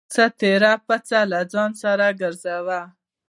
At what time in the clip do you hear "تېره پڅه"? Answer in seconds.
0.39-1.21